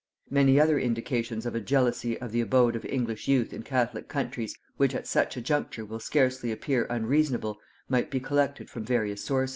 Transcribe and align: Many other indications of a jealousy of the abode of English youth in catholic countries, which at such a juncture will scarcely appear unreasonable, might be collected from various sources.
Many 0.31 0.59
other 0.59 0.79
indications 0.79 1.45
of 1.45 1.53
a 1.53 1.59
jealousy 1.61 2.17
of 2.19 2.31
the 2.31 2.41
abode 2.41 2.75
of 2.75 2.83
English 2.85 3.27
youth 3.27 3.53
in 3.53 3.61
catholic 3.61 4.07
countries, 4.07 4.55
which 4.75 4.95
at 4.95 5.05
such 5.05 5.37
a 5.37 5.41
juncture 5.41 5.85
will 5.85 5.99
scarcely 5.99 6.51
appear 6.51 6.87
unreasonable, 6.89 7.59
might 7.87 8.09
be 8.09 8.19
collected 8.19 8.67
from 8.67 8.83
various 8.83 9.23
sources. 9.23 9.49